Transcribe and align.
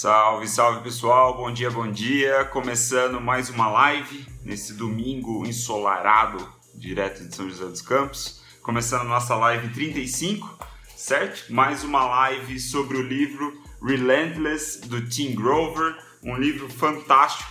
Salve, 0.00 0.46
salve 0.46 0.84
pessoal, 0.84 1.36
bom 1.36 1.50
dia, 1.50 1.72
bom 1.72 1.90
dia. 1.90 2.44
Começando 2.44 3.20
mais 3.20 3.50
uma 3.50 3.68
live 3.68 4.24
nesse 4.44 4.74
domingo 4.74 5.44
ensolarado, 5.44 6.38
direto 6.72 7.26
de 7.26 7.34
São 7.34 7.50
José 7.50 7.64
dos 7.64 7.82
Campos. 7.82 8.40
Começando 8.62 9.08
nossa 9.08 9.34
live 9.34 9.74
35, 9.74 10.56
certo? 10.96 11.52
Mais 11.52 11.82
uma 11.82 12.06
live 12.06 12.60
sobre 12.60 12.96
o 12.96 13.02
livro 13.02 13.60
Relentless 13.82 14.82
do 14.82 15.04
Tim 15.04 15.34
Grover, 15.34 15.98
um 16.22 16.36
livro 16.36 16.68
fantástico. 16.68 17.50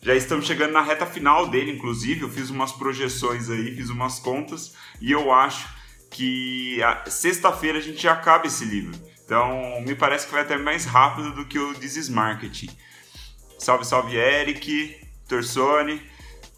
Já 0.00 0.14
estamos 0.14 0.46
chegando 0.46 0.70
na 0.70 0.82
reta 0.82 1.06
final 1.06 1.48
dele, 1.48 1.72
inclusive. 1.72 2.20
Eu 2.20 2.30
fiz 2.30 2.50
umas 2.50 2.70
projeções 2.70 3.50
aí, 3.50 3.74
fiz 3.74 3.90
umas 3.90 4.20
contas 4.20 4.76
e 5.00 5.10
eu 5.10 5.32
acho 5.32 5.68
que 6.08 6.78
sexta-feira 7.08 7.78
a 7.78 7.82
gente 7.82 8.06
acaba 8.06 8.46
esse 8.46 8.64
livro. 8.64 9.09
Então, 9.30 9.80
me 9.82 9.94
parece 9.94 10.26
que 10.26 10.32
vai 10.32 10.42
até 10.42 10.58
mais 10.58 10.84
rápido 10.84 11.30
do 11.32 11.44
que 11.44 11.56
o 11.56 11.72
This 11.74 11.94
is 11.94 12.08
Marketing. 12.08 12.68
Salve, 13.60 13.86
salve, 13.86 14.16
Eric, 14.16 15.06
Torsone. 15.28 16.02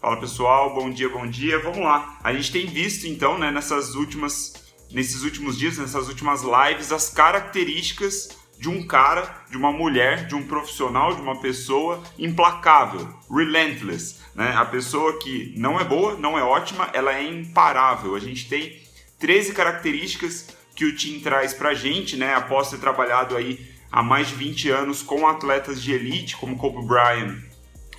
Fala 0.01 0.19
pessoal, 0.19 0.73
bom 0.73 0.89
dia, 0.89 1.07
bom 1.07 1.27
dia. 1.27 1.59
Vamos 1.59 1.81
lá. 1.81 2.17
A 2.23 2.33
gente 2.33 2.51
tem 2.51 2.65
visto 2.65 3.05
então, 3.05 3.37
né, 3.37 3.51
nessas 3.51 3.93
últimas 3.93 4.73
nesses 4.89 5.21
últimos 5.21 5.55
dias, 5.55 5.77
nessas 5.77 6.07
últimas 6.07 6.41
lives, 6.41 6.91
as 6.91 7.11
características 7.11 8.29
de 8.57 8.69
um 8.69 8.87
cara, 8.87 9.43
de 9.51 9.55
uma 9.55 9.71
mulher, 9.71 10.25
de 10.25 10.33
um 10.33 10.41
profissional, 10.41 11.13
de 11.13 11.21
uma 11.21 11.39
pessoa 11.39 12.01
implacável, 12.17 13.07
relentless, 13.29 14.15
né? 14.33 14.51
A 14.57 14.65
pessoa 14.65 15.19
que 15.19 15.53
não 15.55 15.79
é 15.79 15.83
boa, 15.83 16.17
não 16.17 16.39
é 16.39 16.41
ótima, 16.41 16.89
ela 16.91 17.13
é 17.13 17.21
imparável. 17.21 18.15
A 18.15 18.19
gente 18.19 18.49
tem 18.49 18.81
13 19.19 19.53
características 19.53 20.62
que 20.75 20.85
o 20.85 20.95
Tim 20.95 21.19
traz 21.19 21.53
para 21.53 21.69
a 21.69 21.73
gente, 21.73 22.15
né? 22.15 22.33
Após 22.33 22.69
ter 22.69 22.77
trabalhado 22.77 23.35
aí 23.35 23.59
há 23.91 24.01
mais 24.01 24.27
de 24.29 24.35
20 24.35 24.69
anos 24.69 25.01
com 25.01 25.27
atletas 25.27 25.81
de 25.81 25.93
elite, 25.93 26.35
como 26.37 26.57
Kobe 26.57 26.85
Bryant 26.85 27.37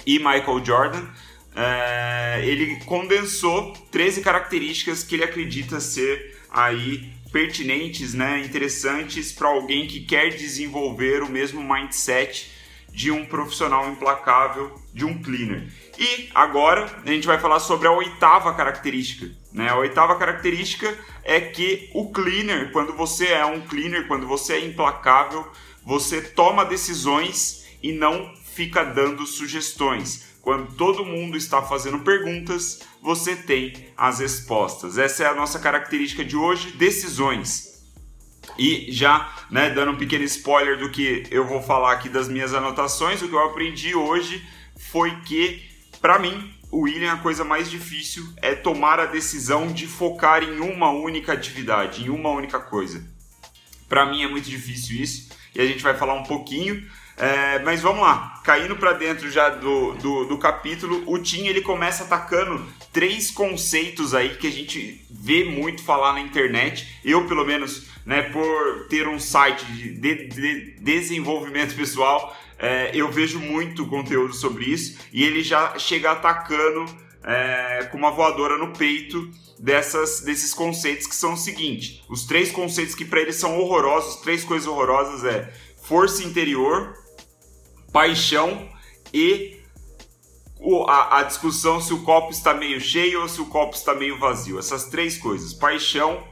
e 0.07 0.19
Michael 0.19 0.65
Jordan, 0.65 1.07
é, 1.55 2.41
ele 2.45 2.77
condensou 2.85 3.73
13 3.91 4.21
características 4.21 5.03
que 5.03 5.15
ele 5.15 5.25
acredita 5.25 5.79
ser 5.81 6.37
aí 6.51 7.13
pertinentes, 7.33 8.15
né, 8.15 8.41
interessantes 8.45 9.33
para 9.33 9.49
alguém 9.49 9.87
que 9.87 10.01
quer 10.01 10.31
desenvolver 10.31 11.23
o 11.23 11.29
mesmo 11.29 11.63
mindset 11.63 12.54
de 12.95 13.11
um 13.11 13.27
profissional 13.27 13.91
implacável, 13.91 14.81
de 14.95 15.05
um 15.05 15.21
cleaner. 15.21 15.67
E 15.99 16.31
agora 16.33 16.89
a 17.05 17.09
gente 17.09 17.27
vai 17.27 17.39
falar 17.39 17.59
sobre 17.59 17.89
a 17.89 17.93
oitava 17.93 18.55
característica. 18.55 19.31
Né? 19.53 19.69
A 19.69 19.77
oitava 19.77 20.17
característica 20.17 20.97
é 21.25 21.41
que 21.41 21.91
o 21.93 22.13
cleaner, 22.13 22.71
quando 22.71 22.93
você 22.93 23.27
é 23.27 23.45
um 23.45 23.61
cleaner, 23.63 24.07
quando 24.07 24.29
você 24.29 24.55
é 24.55 24.65
implacável, 24.65 25.45
você 25.85 26.23
toma 26.23 26.65
decisões 26.65 27.67
e 27.83 27.93
não 27.93 28.33
fica 28.45 28.85
dando 28.85 29.27
sugestões. 29.27 30.35
Quando 30.41 30.73
todo 30.77 31.05
mundo 31.05 31.37
está 31.37 31.63
fazendo 31.63 32.01
perguntas, 32.01 32.81
você 33.03 33.35
tem 33.35 33.89
as 33.97 34.21
respostas. 34.21 34.99
Essa 34.99 35.25
é 35.25 35.27
a 35.27 35.35
nossa 35.35 35.59
característica 35.59 36.25
de 36.25 36.37
hoje: 36.37 36.73
decisões. 36.73 37.74
E 38.59 38.87
já, 38.91 39.33
né, 39.51 39.71
dando 39.71 39.93
um 39.93 39.97
pequeno 39.97 40.25
spoiler 40.25 40.79
do 40.79 40.91
que 40.91 41.25
eu 41.31 41.47
vou 41.47 41.63
falar 41.63 41.93
aqui 41.93 42.09
das 42.09 42.29
minhas 42.29 42.55
anotações, 42.55 43.21
o 43.23 43.29
que 43.29 43.35
eu 43.35 43.45
aprendi 43.45 43.95
hoje 43.95 44.45
foi 44.77 45.15
que, 45.23 45.63
para 46.01 46.19
mim, 46.19 46.53
o 46.71 46.83
William, 46.83 47.13
a 47.13 47.19
coisa 47.19 47.45
mais 47.45 47.71
difícil 47.71 48.27
é 48.43 48.55
tomar 48.55 48.99
a 48.99 49.07
decisão 49.07 49.69
de 49.69 49.87
focar 49.87 50.43
em 50.43 50.59
uma 50.59 50.91
única 50.91 51.33
atividade, 51.33 52.05
em 52.05 52.09
uma 52.09 52.31
única 52.31 52.59
coisa. 52.59 53.05
Para 53.89 54.07
mim 54.07 54.23
é 54.23 54.29
muito 54.29 54.49
difícil 54.49 54.97
isso 54.97 55.29
e 55.55 55.61
a 55.61 55.67
gente 55.67 55.83
vai 55.83 55.97
falar 55.97 56.15
um 56.15 56.25
pouquinho. 56.25 56.85
É, 57.17 57.61
mas 57.61 57.81
vamos 57.81 58.03
lá, 58.03 58.41
caindo 58.43 58.75
para 58.75 58.93
dentro 58.93 59.31
já 59.31 59.49
do, 59.49 59.93
do, 59.93 60.25
do, 60.25 60.37
capítulo, 60.37 61.05
o 61.07 61.17
Tim 61.17 61.47
ele 61.47 61.61
começa 61.61 62.03
atacando 62.03 62.67
três 62.93 63.31
conceitos 63.31 64.13
aí 64.15 64.31
que 64.31 64.49
a 64.49 64.51
gente 64.51 65.07
vê 65.09 65.45
muito 65.45 65.85
falar 65.85 66.13
na 66.13 66.21
internet. 66.21 66.99
Eu, 67.05 67.25
pelo 67.29 67.45
menos, 67.45 67.87
né, 68.05 68.23
por 68.23 68.87
ter 68.89 69.09
um 69.09 69.19
site 69.19 69.65
de, 69.67 69.93
de, 69.95 70.29
de 70.29 70.71
desenvolvimento 70.81 71.75
pessoal, 71.75 72.37
é, 72.59 72.91
eu 72.95 73.11
vejo 73.11 73.41
muito 73.41 73.87
conteúdo 73.87 74.35
sobre 74.35 74.65
isso 74.65 74.99
e 75.13 75.25
ele 75.25 75.43
já 75.43 75.79
chega 75.79 76.13
atacando 76.13 76.85
é, 77.25 77.89
com 77.91 77.99
uma 77.99 78.11
voadora 78.11 78.59
no 78.59 78.73
peito 78.73 79.31
dessas, 79.59 80.21
desses 80.21 80.53
conceitos 80.53 81.07
que 81.07 81.15
são 81.15 81.33
o 81.33 81.37
seguinte: 81.37 82.05
os 82.09 82.27
três 82.27 82.51
conceitos 82.51 82.95
que 82.95 83.05
para 83.05 83.21
ele 83.21 83.33
são 83.33 83.59
horrorosos, 83.59 84.17
três 84.17 84.45
coisas 84.45 84.69
horrorosas 84.69 85.25
é 85.25 85.53
força 85.83 86.23
interior, 86.23 86.95
paixão 87.93 88.69
e 89.13 89.61
a, 90.89 91.19
a, 91.19 91.23
discussão 91.23 91.81
se 91.81 91.93
o 91.93 92.03
copo 92.03 92.31
está 92.31 92.55
meio 92.55 92.81
cheio 92.81 93.23
ou 93.23 93.29
se 93.29 93.41
o 93.41 93.47
copo 93.47 93.75
está 93.75 93.95
meio 93.95 94.19
vazio. 94.19 94.59
Essas 94.59 94.85
três 94.85 95.17
coisas: 95.17 95.53
paixão, 95.53 96.23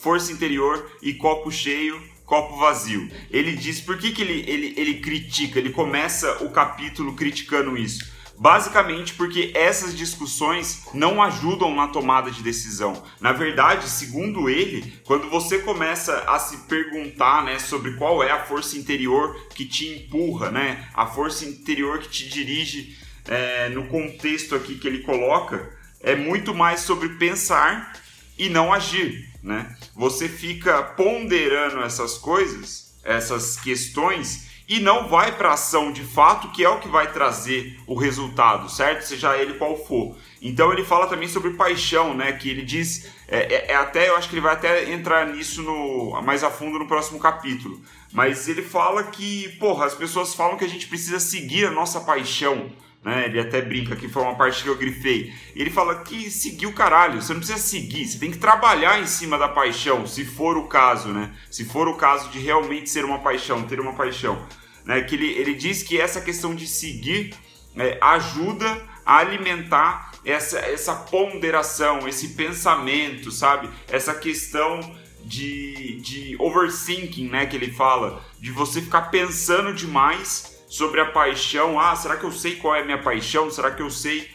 força 0.00 0.32
interior 0.32 0.90
e 1.02 1.14
copo 1.14 1.50
cheio 1.50 2.00
copo 2.30 2.56
vazio. 2.56 3.10
Ele 3.28 3.56
diz 3.56 3.80
por 3.80 3.98
que, 3.98 4.12
que 4.12 4.22
ele, 4.22 4.48
ele, 4.48 4.74
ele 4.76 5.00
critica, 5.00 5.58
ele 5.58 5.70
começa 5.70 6.44
o 6.44 6.50
capítulo 6.50 7.16
criticando 7.16 7.76
isso. 7.76 8.08
Basicamente 8.38 9.14
porque 9.14 9.50
essas 9.52 9.94
discussões 9.94 10.86
não 10.94 11.20
ajudam 11.20 11.74
na 11.74 11.88
tomada 11.88 12.30
de 12.30 12.40
decisão. 12.40 13.02
Na 13.20 13.32
verdade, 13.32 13.90
segundo 13.90 14.48
ele, 14.48 14.94
quando 15.04 15.28
você 15.28 15.58
começa 15.58 16.24
a 16.26 16.38
se 16.38 16.56
perguntar 16.68 17.44
né, 17.44 17.58
sobre 17.58 17.94
qual 17.96 18.22
é 18.22 18.30
a 18.30 18.44
força 18.44 18.78
interior 18.78 19.36
que 19.52 19.66
te 19.66 19.88
empurra, 19.88 20.50
né, 20.50 20.88
a 20.94 21.06
força 21.06 21.44
interior 21.44 21.98
que 21.98 22.08
te 22.08 22.28
dirige 22.28 22.96
é, 23.26 23.68
no 23.70 23.88
contexto 23.88 24.54
aqui 24.54 24.76
que 24.76 24.86
ele 24.86 25.00
coloca, 25.00 25.68
é 26.00 26.14
muito 26.14 26.54
mais 26.54 26.80
sobre 26.80 27.10
pensar 27.10 27.92
e 28.38 28.48
não 28.48 28.72
agir 28.72 29.29
né? 29.42 29.76
Você 29.94 30.28
fica 30.28 30.82
ponderando 30.82 31.82
essas 31.82 32.18
coisas, 32.18 32.94
essas 33.04 33.56
questões 33.56 34.50
e 34.70 34.78
não 34.78 35.08
vai 35.08 35.36
para 35.36 35.52
ação 35.52 35.90
de 35.90 36.04
fato, 36.04 36.52
que 36.52 36.64
é 36.64 36.68
o 36.68 36.78
que 36.78 36.86
vai 36.86 37.12
trazer 37.12 37.76
o 37.88 37.96
resultado, 37.96 38.70
certo? 38.70 39.02
Seja 39.02 39.36
ele 39.36 39.54
qual 39.54 39.76
for. 39.76 40.16
Então 40.40 40.72
ele 40.72 40.84
fala 40.84 41.08
também 41.08 41.26
sobre 41.26 41.50
paixão, 41.54 42.14
né? 42.14 42.30
Que 42.32 42.48
ele 42.48 42.62
diz, 42.62 43.10
é, 43.26 43.52
é, 43.52 43.72
é 43.72 43.74
até 43.74 44.08
eu 44.08 44.16
acho 44.16 44.28
que 44.28 44.34
ele 44.36 44.40
vai 44.40 44.52
até 44.52 44.92
entrar 44.92 45.26
nisso 45.26 45.60
no, 45.62 46.22
mais 46.22 46.44
a 46.44 46.50
fundo 46.50 46.78
no 46.78 46.86
próximo 46.86 47.18
capítulo. 47.18 47.80
Mas 48.12 48.46
ele 48.46 48.62
fala 48.62 49.02
que, 49.02 49.48
porra, 49.58 49.86
as 49.86 49.94
pessoas 49.94 50.34
falam 50.34 50.56
que 50.56 50.64
a 50.64 50.68
gente 50.68 50.86
precisa 50.86 51.18
seguir 51.18 51.66
a 51.66 51.72
nossa 51.72 52.00
paixão 52.02 52.70
né? 53.02 53.26
Ele 53.26 53.40
até 53.40 53.62
brinca 53.62 53.96
que 53.96 54.08
foi 54.08 54.22
uma 54.22 54.34
parte 54.34 54.62
que 54.62 54.68
eu 54.68 54.76
grifei. 54.76 55.32
Ele 55.56 55.70
fala 55.70 56.02
que 56.02 56.30
seguir 56.30 56.66
o 56.66 56.72
caralho, 56.72 57.20
você 57.20 57.32
não 57.32 57.40
precisa 57.40 57.58
seguir, 57.58 58.06
você 58.06 58.18
tem 58.18 58.30
que 58.30 58.38
trabalhar 58.38 59.00
em 59.00 59.06
cima 59.06 59.38
da 59.38 59.48
paixão, 59.48 60.06
se 60.06 60.24
for 60.24 60.56
o 60.56 60.66
caso, 60.66 61.08
né? 61.08 61.32
Se 61.50 61.64
for 61.64 61.88
o 61.88 61.96
caso 61.96 62.28
de 62.30 62.38
realmente 62.38 62.90
ser 62.90 63.04
uma 63.04 63.20
paixão, 63.20 63.62
ter 63.62 63.80
uma 63.80 63.94
paixão. 63.94 64.46
Né? 64.84 65.02
Que 65.02 65.14
ele, 65.14 65.28
ele 65.32 65.54
diz 65.54 65.82
que 65.82 66.00
essa 66.00 66.20
questão 66.20 66.54
de 66.54 66.66
seguir 66.66 67.34
é, 67.76 67.98
ajuda 68.00 68.82
a 69.04 69.18
alimentar 69.18 70.12
essa, 70.24 70.58
essa 70.58 70.94
ponderação, 70.94 72.06
esse 72.06 72.28
pensamento, 72.28 73.30
sabe? 73.30 73.70
Essa 73.88 74.14
questão 74.14 74.80
de, 75.24 76.00
de 76.00 76.36
overthinking, 76.38 77.28
né? 77.28 77.46
Que 77.46 77.56
ele 77.56 77.72
fala, 77.72 78.22
de 78.38 78.50
você 78.50 78.82
ficar 78.82 79.10
pensando 79.10 79.72
demais 79.72 80.59
sobre 80.70 81.00
a 81.00 81.06
paixão. 81.06 81.78
Ah, 81.78 81.96
será 81.96 82.16
que 82.16 82.24
eu 82.24 82.30
sei 82.30 82.54
qual 82.54 82.76
é 82.76 82.80
a 82.80 82.84
minha 82.84 83.02
paixão? 83.02 83.50
Será 83.50 83.72
que 83.72 83.82
eu 83.82 83.90
sei 83.90 84.30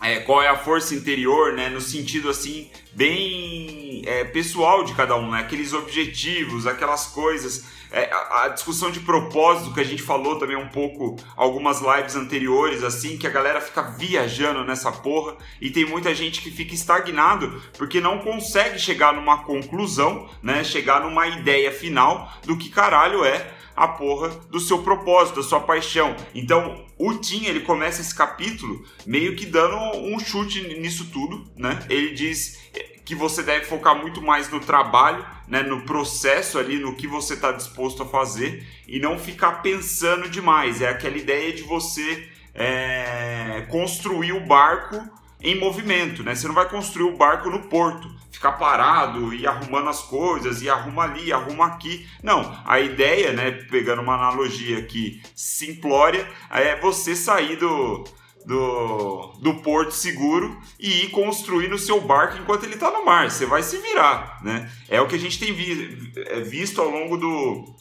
é, 0.00 0.20
qual 0.20 0.40
é 0.40 0.48
a 0.48 0.56
força 0.56 0.94
interior, 0.94 1.52
né? 1.52 1.68
No 1.68 1.80
sentido 1.80 2.30
assim, 2.30 2.70
bem 2.92 4.02
é, 4.06 4.24
pessoal 4.24 4.84
de 4.84 4.94
cada 4.94 5.16
um, 5.16 5.32
né? 5.32 5.40
Aqueles 5.40 5.74
objetivos, 5.74 6.66
aquelas 6.66 7.08
coisas. 7.08 7.80
É, 7.92 8.08
a, 8.12 8.44
a, 8.44 8.48
discussão 8.48 8.92
de 8.92 9.00
propósito 9.00 9.74
que 9.74 9.80
a 9.80 9.84
gente 9.84 10.00
falou 10.00 10.38
também 10.38 10.56
um 10.56 10.68
pouco 10.68 11.16
algumas 11.36 11.80
lives 11.80 12.14
anteriores, 12.14 12.84
assim, 12.84 13.18
que 13.18 13.26
a 13.26 13.30
galera 13.30 13.60
fica 13.60 13.82
viajando 13.82 14.62
nessa 14.64 14.92
porra 14.92 15.36
e 15.60 15.70
tem 15.70 15.84
muita 15.84 16.14
gente 16.14 16.40
que 16.40 16.52
fica 16.52 16.72
estagnado 16.72 17.60
porque 17.76 18.00
não 18.00 18.20
consegue 18.20 18.78
chegar 18.78 19.12
numa 19.12 19.42
conclusão, 19.42 20.30
né? 20.40 20.62
Chegar 20.62 21.00
numa 21.00 21.26
ideia 21.26 21.72
final 21.72 22.32
do 22.46 22.56
que 22.56 22.70
caralho 22.70 23.24
é 23.24 23.58
a 23.74 23.88
porra 23.88 24.28
do 24.50 24.60
seu 24.60 24.82
propósito, 24.82 25.36
da 25.36 25.42
sua 25.42 25.60
paixão. 25.60 26.14
Então, 26.34 26.84
o 26.98 27.14
Tim, 27.14 27.46
ele 27.46 27.60
começa 27.60 28.00
esse 28.00 28.14
capítulo 28.14 28.84
meio 29.06 29.36
que 29.36 29.46
dando 29.46 29.76
um 29.98 30.18
chute 30.18 30.60
nisso 30.78 31.06
tudo, 31.12 31.50
né? 31.56 31.78
Ele 31.88 32.12
diz 32.12 32.58
que 33.04 33.14
você 33.14 33.42
deve 33.42 33.64
focar 33.64 33.96
muito 33.96 34.22
mais 34.22 34.48
no 34.50 34.60
trabalho, 34.60 35.26
né, 35.48 35.62
no 35.62 35.82
processo 35.82 36.58
ali, 36.58 36.78
no 36.78 36.94
que 36.94 37.08
você 37.08 37.34
está 37.34 37.50
disposto 37.50 38.04
a 38.04 38.06
fazer 38.06 38.64
e 38.86 39.00
não 39.00 39.18
ficar 39.18 39.62
pensando 39.62 40.28
demais. 40.28 40.80
É 40.80 40.88
aquela 40.88 41.16
ideia 41.16 41.52
de 41.52 41.62
você 41.62 42.28
é, 42.54 43.66
construir 43.68 44.32
o 44.32 44.46
barco 44.46 44.96
em 45.42 45.58
movimento, 45.58 46.22
né? 46.22 46.34
Você 46.34 46.46
não 46.46 46.54
vai 46.54 46.68
construir 46.68 47.04
o 47.04 47.16
barco 47.16 47.50
no 47.50 47.62
porto, 47.62 48.08
ficar 48.40 48.52
parado 48.52 49.34
e 49.34 49.46
arrumando 49.46 49.90
as 49.90 50.00
coisas, 50.00 50.62
e 50.62 50.70
arruma 50.70 51.02
ali, 51.02 51.30
arruma 51.30 51.66
aqui. 51.66 52.08
Não, 52.22 52.58
a 52.64 52.80
ideia, 52.80 53.34
né, 53.34 53.50
pegando 53.50 54.00
uma 54.00 54.14
analogia 54.14 54.78
aqui 54.78 55.20
simplória, 55.36 56.26
é 56.50 56.74
você 56.80 57.14
sair 57.14 57.56
do, 57.56 58.02
do, 58.46 59.34
do 59.42 59.54
porto 59.56 59.90
seguro 59.90 60.58
e 60.78 61.04
ir 61.04 61.10
construindo 61.10 61.74
o 61.74 61.78
seu 61.78 62.00
barco 62.00 62.38
enquanto 62.38 62.64
ele 62.64 62.76
está 62.76 62.90
no 62.90 63.04
mar. 63.04 63.30
Você 63.30 63.44
vai 63.44 63.62
se 63.62 63.76
virar, 63.76 64.40
né? 64.42 64.72
É 64.88 65.02
o 65.02 65.06
que 65.06 65.16
a 65.16 65.18
gente 65.18 65.38
tem 65.38 65.52
vi, 65.52 66.10
é, 66.16 66.40
visto 66.40 66.80
ao 66.80 66.88
longo 66.88 67.18
do, 67.18 67.76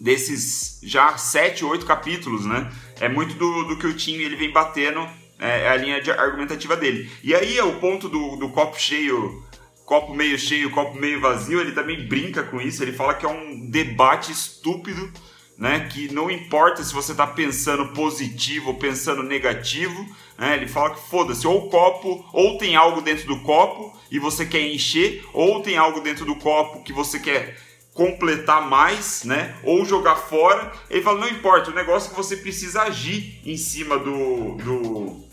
desses 0.00 0.78
já 0.84 1.18
sete, 1.18 1.64
oito 1.64 1.84
capítulos, 1.84 2.46
né? 2.46 2.72
É 3.00 3.08
muito 3.08 3.34
do, 3.34 3.64
do 3.64 3.76
que 3.76 3.88
o 3.88 3.96
Tim 3.96 4.14
ele 4.14 4.36
vem 4.36 4.52
batendo 4.52 5.00
é, 5.38 5.62
é 5.62 5.68
a 5.68 5.76
linha 5.76 6.00
de 6.00 6.10
argumentativa 6.12 6.76
dele. 6.76 7.10
E 7.22 7.34
aí 7.34 7.58
é 7.58 7.64
o 7.64 7.80
ponto 7.80 8.08
do, 8.08 8.36
do 8.36 8.48
copo 8.50 8.80
cheio, 8.80 9.44
copo 9.86 10.12
meio 10.12 10.36
cheio, 10.36 10.72
copo 10.72 10.98
meio 10.98 11.20
vazio, 11.20 11.60
ele 11.60 11.70
também 11.70 12.06
brinca 12.06 12.42
com 12.42 12.60
isso, 12.60 12.82
ele 12.82 12.92
fala 12.92 13.14
que 13.14 13.24
é 13.24 13.28
um 13.28 13.70
debate 13.70 14.32
estúpido, 14.32 15.10
né? 15.56 15.88
Que 15.90 16.12
não 16.12 16.28
importa 16.28 16.82
se 16.82 16.92
você 16.92 17.12
está 17.12 17.26
pensando 17.26 17.92
positivo 17.92 18.70
ou 18.70 18.74
pensando 18.74 19.22
negativo, 19.22 20.04
né? 20.36 20.56
Ele 20.56 20.66
fala 20.66 20.90
que 20.90 21.08
foda-se, 21.08 21.46
ou 21.46 21.66
o 21.66 21.70
copo, 21.70 22.28
ou 22.32 22.58
tem 22.58 22.74
algo 22.74 23.00
dentro 23.00 23.26
do 23.28 23.40
copo 23.40 23.96
e 24.10 24.18
você 24.18 24.44
quer 24.44 24.66
encher, 24.66 25.24
ou 25.32 25.62
tem 25.62 25.76
algo 25.76 26.00
dentro 26.00 26.26
do 26.26 26.34
copo 26.34 26.82
que 26.82 26.92
você 26.92 27.20
quer 27.20 27.56
completar 27.94 28.68
mais, 28.68 29.22
né? 29.24 29.56
Ou 29.62 29.84
jogar 29.84 30.16
fora. 30.16 30.70
Ele 30.90 31.00
fala, 31.00 31.20
não 31.20 31.28
importa, 31.28 31.70
o 31.70 31.74
negócio 31.74 32.08
é 32.08 32.10
que 32.10 32.16
você 32.16 32.36
precisa 32.36 32.82
agir 32.82 33.40
em 33.46 33.56
cima 33.56 33.96
do, 33.96 34.56
do 34.56 35.25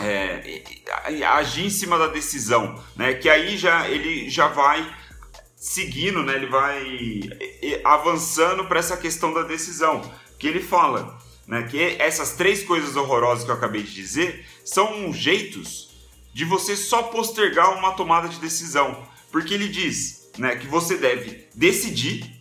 é, 0.00 1.24
agir 1.26 1.66
em 1.66 1.70
cima 1.70 1.98
da 1.98 2.06
decisão, 2.06 2.82
né? 2.96 3.14
Que 3.14 3.28
aí 3.28 3.56
já 3.56 3.88
ele 3.88 4.30
já 4.30 4.48
vai 4.48 4.88
seguindo, 5.56 6.22
né? 6.22 6.36
Ele 6.36 6.46
vai 6.46 7.20
avançando 7.84 8.64
para 8.64 8.78
essa 8.78 8.96
questão 8.96 9.32
da 9.32 9.42
decisão, 9.42 10.02
que 10.38 10.46
ele 10.46 10.60
fala, 10.60 11.18
né? 11.46 11.64
Que 11.64 11.96
essas 11.98 12.32
três 12.32 12.64
coisas 12.64 12.96
horrorosas 12.96 13.44
que 13.44 13.50
eu 13.50 13.54
acabei 13.54 13.82
de 13.82 13.94
dizer 13.94 14.46
são 14.64 15.12
jeitos 15.12 15.90
de 16.32 16.44
você 16.44 16.76
só 16.76 17.04
postergar 17.04 17.76
uma 17.76 17.92
tomada 17.92 18.28
de 18.28 18.38
decisão, 18.38 19.06
porque 19.30 19.52
ele 19.52 19.68
diz, 19.68 20.30
né? 20.38 20.56
Que 20.56 20.66
você 20.66 20.96
deve 20.96 21.46
decidir 21.54 22.39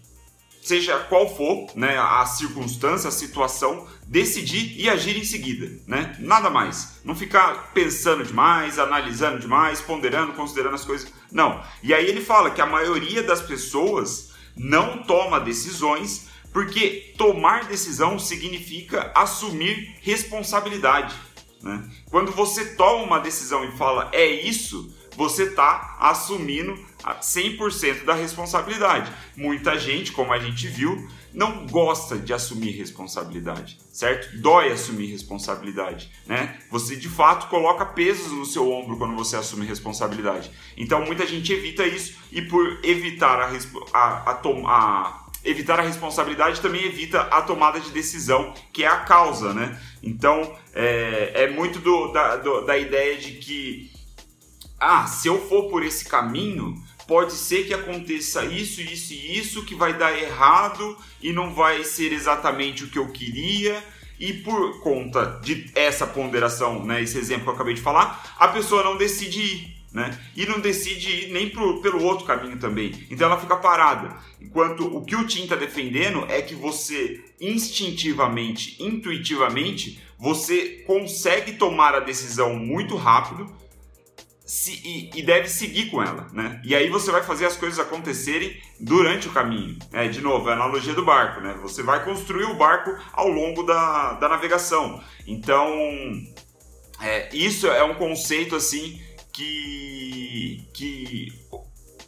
seja 0.70 1.00
qual 1.00 1.36
for 1.36 1.66
né, 1.76 1.98
a 1.98 2.24
circunstância, 2.28 3.08
a 3.08 3.12
situação, 3.12 3.88
decidir 4.06 4.80
e 4.80 4.88
agir 4.88 5.18
em 5.18 5.24
seguida, 5.24 5.68
né? 5.88 6.16
Nada 6.20 6.48
mais. 6.48 7.00
Não 7.04 7.16
ficar 7.16 7.72
pensando 7.74 8.24
demais, 8.24 8.78
analisando 8.78 9.40
demais, 9.40 9.82
ponderando, 9.82 10.34
considerando 10.34 10.76
as 10.76 10.86
coisas. 10.86 11.12
Não. 11.32 11.64
E 11.82 11.92
aí 11.92 12.06
ele 12.08 12.22
fala 12.22 12.52
que 12.52 12.62
a 12.62 12.68
maioria 12.68 13.24
das 13.24 13.42
pessoas 13.42 14.32
não 14.56 15.02
toma 15.02 15.40
decisões 15.40 16.28
porque 16.54 17.16
tomar 17.18 17.66
decisão 17.66 18.20
significa 18.20 19.12
assumir 19.16 19.96
responsabilidade. 20.02 21.16
Né? 21.64 21.84
Quando 22.12 22.32
você 22.32 22.76
toma 22.76 23.04
uma 23.04 23.20
decisão 23.20 23.66
e 23.66 23.72
fala 23.76 24.08
é 24.12 24.28
isso, 24.28 24.96
você 25.16 25.46
está 25.46 25.98
assumindo 26.00 26.78
100% 27.04 28.06
da 28.06 28.14
responsabilidade. 28.14 29.12
Muita 29.36 29.78
gente, 29.78 30.12
como 30.12 30.34
a 30.34 30.40
gente 30.40 30.68
viu, 30.68 31.08
não 31.34 31.66
gosta 31.68 32.18
de 32.18 32.34
assumir 32.34 32.72
responsabilidade, 32.72 33.78
certo? 33.92 34.38
Dói 34.40 34.72
assumir 34.72 35.08
responsabilidade, 35.08 36.12
né? 36.26 36.60
Você 36.72 36.96
de 36.96 37.08
fato 37.08 37.48
coloca 37.48 37.86
pesos 37.86 38.32
no 38.32 38.46
seu 38.46 38.70
ombro 38.72 38.98
quando 38.98 39.16
você 39.16 39.36
assume 39.36 39.66
responsabilidade. 39.66 40.52
Então 40.76 41.06
muita 41.06 41.26
gente 41.26 41.54
evita 41.54 41.86
isso 41.86 42.18
e 42.32 42.42
por 42.42 42.80
evitar 42.84 43.40
a, 43.40 43.52
a, 43.94 44.32
a, 44.32 44.42
a 44.66 45.26
evitar 45.44 45.80
a 45.80 45.84
responsabilidade 45.84 46.62
também 46.62 46.84
evita 46.84 47.22
a 47.22 47.42
tomada 47.42 47.80
de 47.80 47.92
decisão, 47.92 48.54
que 48.74 48.84
é 48.84 48.88
a 48.88 49.02
causa, 49.02 49.54
né? 49.54 49.80
Então 50.02 50.58
é, 50.74 51.44
é 51.44 51.50
muito 51.50 51.80
do, 51.80 52.12
da, 52.12 52.38
do, 52.38 52.66
da 52.66 52.78
ideia 52.78 53.18
de 53.18 53.34
que 53.34 53.92
ah, 54.80 55.06
se 55.08 55.28
eu 55.28 55.48
for 55.48 55.70
por 55.70 55.84
esse 55.84 56.06
caminho, 56.06 56.74
pode 57.10 57.34
ser 57.34 57.66
que 57.66 57.74
aconteça 57.74 58.46
isso, 58.46 58.80
isso 58.82 59.14
e 59.14 59.40
isso 59.40 59.66
que 59.66 59.74
vai 59.74 59.98
dar 59.98 60.16
errado 60.16 60.96
e 61.20 61.34
não 61.34 61.56
vai 61.56 61.84
ser 61.84 62.14
exatamente 62.14 62.84
o 62.84 62.88
que 62.88 63.00
eu 63.00 63.12
queria. 63.12 63.84
E 64.20 64.32
por 64.32 64.80
conta 64.82 65.40
de 65.42 65.72
essa 65.74 66.06
ponderação, 66.06 66.86
né, 66.86 67.02
esse 67.02 67.18
exemplo 67.18 67.46
que 67.46 67.50
eu 67.50 67.54
acabei 67.56 67.74
de 67.74 67.82
falar, 67.82 68.36
a 68.38 68.48
pessoa 68.50 68.84
não 68.84 68.96
decide 68.96 69.42
ir. 69.42 69.80
Né? 69.92 70.16
E 70.36 70.46
não 70.46 70.60
decide 70.60 71.10
ir 71.10 71.32
nem 71.32 71.50
pro, 71.50 71.82
pelo 71.82 72.04
outro 72.04 72.24
caminho 72.24 72.60
também. 72.60 73.08
Então 73.10 73.26
ela 73.26 73.42
fica 73.42 73.56
parada. 73.56 74.16
Enquanto 74.40 74.86
o 74.86 75.04
que 75.04 75.16
o 75.16 75.26
Tim 75.26 75.44
está 75.44 75.56
defendendo 75.56 76.28
é 76.30 76.44
que 76.44 76.54
você 76.54 77.24
instintivamente, 77.42 78.76
intuitivamente, 78.80 80.00
você 80.20 80.84
consegue 80.86 81.54
tomar 81.54 81.96
a 81.96 82.02
decisão 82.02 82.56
muito 82.56 82.96
rápido 82.96 83.52
se, 84.50 84.82
e, 84.84 85.12
e, 85.14 85.22
deve 85.22 85.48
seguir 85.48 85.92
com 85.92 86.02
ela, 86.02 86.28
né? 86.34 86.60
E 86.66 86.74
aí 86.74 86.90
você 86.90 87.12
vai 87.12 87.22
fazer 87.22 87.46
as 87.46 87.56
coisas 87.56 87.78
acontecerem 87.78 88.60
durante 88.80 89.28
o 89.28 89.32
caminho. 89.32 89.78
É, 89.94 90.08
de 90.08 90.22
novo, 90.22 90.50
é 90.50 90.54
a 90.54 90.56
analogia 90.56 90.96
do 90.96 91.06
barco, 91.06 91.40
né? 91.40 91.56
Você 91.62 91.84
vai 91.84 92.04
construir 92.04 92.46
o 92.46 92.56
barco 92.56 92.98
ao 93.14 93.28
longo 93.28 93.62
da, 93.62 94.14
da 94.14 94.28
navegação. 94.28 95.04
Então, 95.28 95.72
é, 97.00 97.30
isso 97.32 97.68
é 97.68 97.84
um 97.84 97.94
conceito 97.94 98.56
assim 98.56 99.00
que, 99.32 100.68
que 100.74 101.28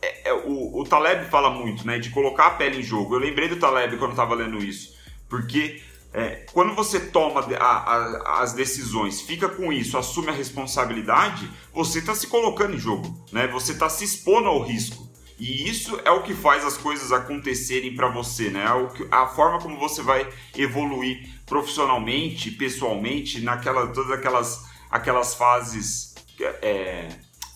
é, 0.01 0.29
é, 0.29 0.33
o, 0.33 0.79
o 0.79 0.83
Taleb 0.83 1.29
fala 1.29 1.51
muito, 1.51 1.85
né? 1.85 1.99
De 1.99 2.09
colocar 2.09 2.47
a 2.47 2.51
pele 2.55 2.79
em 2.79 2.83
jogo. 2.83 3.13
Eu 3.13 3.19
lembrei 3.19 3.49
do 3.49 3.57
Taleb 3.57 3.97
quando 3.97 4.11
estava 4.11 4.33
lendo 4.33 4.57
isso, 4.57 4.97
porque 5.29 5.79
é, 6.13 6.45
quando 6.51 6.75
você 6.75 6.99
toma 6.99 7.41
a, 7.57 7.65
a, 7.65 8.41
as 8.41 8.53
decisões, 8.53 9.21
fica 9.21 9.47
com 9.47 9.71
isso, 9.71 9.97
assume 9.97 10.29
a 10.29 10.33
responsabilidade, 10.33 11.49
você 11.73 11.99
está 11.99 12.13
se 12.13 12.27
colocando 12.27 12.75
em 12.75 12.79
jogo, 12.79 13.25
né? 13.31 13.47
Você 13.47 13.71
está 13.71 13.89
se 13.89 14.03
expondo 14.03 14.47
ao 14.47 14.61
risco. 14.61 15.09
E 15.39 15.67
isso 15.69 15.99
é 16.03 16.11
o 16.11 16.21
que 16.21 16.33
faz 16.33 16.65
as 16.65 16.77
coisas 16.77 17.11
acontecerem 17.11 17.95
para 17.95 18.09
você, 18.09 18.49
né? 18.49 18.65
É 18.65 19.15
a 19.15 19.25
forma 19.27 19.59
como 19.59 19.79
você 19.79 20.01
vai 20.01 20.27
evoluir 20.55 21.29
profissionalmente, 21.45 22.51
pessoalmente, 22.51 23.41
naquela 23.41 23.87
todas 23.87 24.11
aquelas 24.11 24.65
aquelas 24.91 25.33
fases 25.33 26.13
é, 26.61 27.07